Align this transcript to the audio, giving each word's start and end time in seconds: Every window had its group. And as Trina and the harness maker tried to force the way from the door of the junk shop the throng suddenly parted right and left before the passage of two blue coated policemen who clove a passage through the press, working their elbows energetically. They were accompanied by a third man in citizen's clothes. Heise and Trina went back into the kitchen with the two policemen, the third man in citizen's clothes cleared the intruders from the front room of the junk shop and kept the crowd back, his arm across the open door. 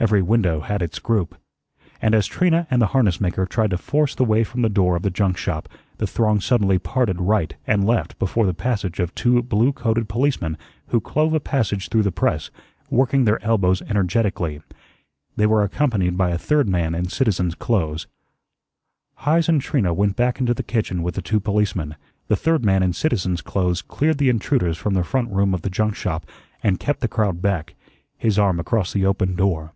Every 0.00 0.20
window 0.20 0.62
had 0.62 0.82
its 0.82 0.98
group. 0.98 1.36
And 2.00 2.12
as 2.12 2.26
Trina 2.26 2.66
and 2.72 2.82
the 2.82 2.86
harness 2.88 3.20
maker 3.20 3.46
tried 3.46 3.70
to 3.70 3.78
force 3.78 4.16
the 4.16 4.24
way 4.24 4.42
from 4.42 4.62
the 4.62 4.68
door 4.68 4.96
of 4.96 5.02
the 5.04 5.10
junk 5.10 5.36
shop 5.36 5.68
the 5.98 6.08
throng 6.08 6.40
suddenly 6.40 6.80
parted 6.80 7.20
right 7.20 7.54
and 7.68 7.86
left 7.86 8.18
before 8.18 8.44
the 8.44 8.52
passage 8.52 8.98
of 8.98 9.14
two 9.14 9.40
blue 9.44 9.72
coated 9.72 10.08
policemen 10.08 10.58
who 10.88 11.00
clove 11.00 11.34
a 11.34 11.38
passage 11.38 11.88
through 11.88 12.02
the 12.02 12.10
press, 12.10 12.50
working 12.90 13.26
their 13.26 13.40
elbows 13.44 13.80
energetically. 13.82 14.60
They 15.36 15.46
were 15.46 15.62
accompanied 15.62 16.18
by 16.18 16.30
a 16.30 16.36
third 16.38 16.68
man 16.68 16.96
in 16.96 17.08
citizen's 17.08 17.54
clothes. 17.54 18.08
Heise 19.18 19.48
and 19.48 19.62
Trina 19.62 19.94
went 19.94 20.16
back 20.16 20.40
into 20.40 20.52
the 20.52 20.64
kitchen 20.64 21.04
with 21.04 21.14
the 21.14 21.22
two 21.22 21.38
policemen, 21.38 21.94
the 22.26 22.34
third 22.34 22.64
man 22.64 22.82
in 22.82 22.92
citizen's 22.92 23.40
clothes 23.40 23.82
cleared 23.82 24.18
the 24.18 24.30
intruders 24.30 24.76
from 24.76 24.94
the 24.94 25.04
front 25.04 25.30
room 25.30 25.54
of 25.54 25.62
the 25.62 25.70
junk 25.70 25.94
shop 25.94 26.26
and 26.60 26.80
kept 26.80 27.02
the 27.02 27.06
crowd 27.06 27.40
back, 27.40 27.76
his 28.18 28.36
arm 28.36 28.58
across 28.58 28.92
the 28.92 29.06
open 29.06 29.36
door. 29.36 29.74